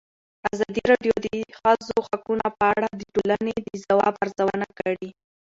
[0.53, 1.27] ازادي راډیو د د
[1.59, 5.09] ښځو حقونه په اړه د ټولنې د ځواب ارزونه کړې.